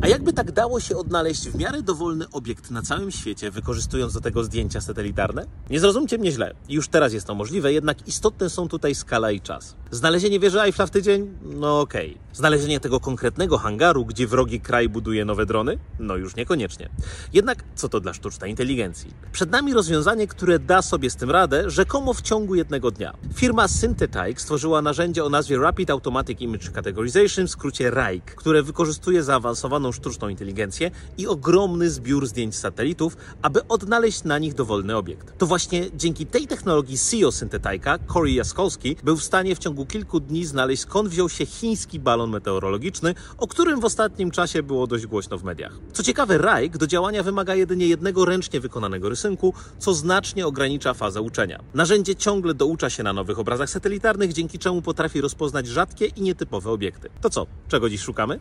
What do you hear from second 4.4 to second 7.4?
zdjęcia satelitarne? Nie zrozumcie mnie źle. Już teraz jest to